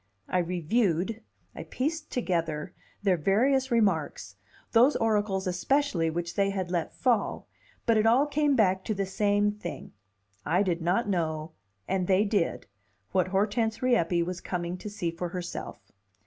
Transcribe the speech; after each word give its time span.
I 0.27 0.39
reviewed, 0.39 1.21
I 1.53 1.61
pieced 1.61 2.09
together, 2.11 2.73
their 3.03 3.17
various 3.17 3.69
remarks, 3.69 4.35
those 4.71 4.95
oracles, 4.95 5.45
especially, 5.45 6.09
which 6.09 6.33
they 6.33 6.49
had 6.49 6.71
let 6.71 6.95
fall, 6.95 7.47
but 7.85 7.97
it 7.97 8.07
all 8.07 8.25
came 8.25 8.55
back 8.55 8.83
to 8.85 8.95
the 8.95 9.05
same 9.05 9.51
thing. 9.51 9.91
I 10.43 10.63
did 10.63 10.81
not 10.81 11.07
know, 11.07 11.51
and 11.87 12.07
they 12.07 12.25
did, 12.25 12.65
what 13.11 13.27
Hortense 13.27 13.83
Rieppe 13.83 14.23
was 14.25 14.41
coming 14.41 14.75
to 14.79 14.89
see 14.89 15.11
for 15.11 15.29
herself. 15.29 15.91